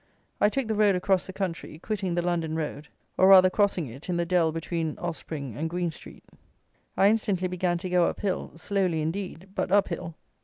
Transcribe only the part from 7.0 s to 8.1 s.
instantly began to go